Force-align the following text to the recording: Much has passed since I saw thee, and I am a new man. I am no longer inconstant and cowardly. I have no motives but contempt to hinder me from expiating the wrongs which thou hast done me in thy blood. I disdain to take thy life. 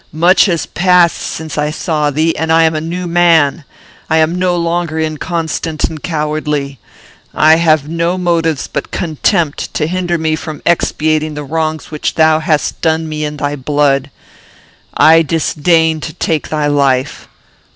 Much 0.11 0.45
has 0.45 0.65
passed 0.65 1.19
since 1.21 1.59
I 1.59 1.69
saw 1.69 2.09
thee, 2.09 2.35
and 2.35 2.51
I 2.51 2.63
am 2.63 2.73
a 2.73 2.81
new 2.81 3.05
man. 3.05 3.65
I 4.09 4.17
am 4.17 4.33
no 4.39 4.55
longer 4.57 4.97
inconstant 4.99 5.83
and 5.83 6.01
cowardly. 6.01 6.79
I 7.35 7.57
have 7.57 7.87
no 7.87 8.17
motives 8.17 8.67
but 8.67 8.89
contempt 8.89 9.71
to 9.75 9.85
hinder 9.85 10.17
me 10.17 10.35
from 10.35 10.63
expiating 10.65 11.35
the 11.35 11.43
wrongs 11.43 11.91
which 11.91 12.15
thou 12.15 12.39
hast 12.39 12.81
done 12.81 13.07
me 13.07 13.23
in 13.23 13.37
thy 13.37 13.55
blood. 13.55 14.09
I 14.97 15.21
disdain 15.21 15.99
to 15.99 16.13
take 16.13 16.49
thy 16.49 16.65
life. 16.65 17.27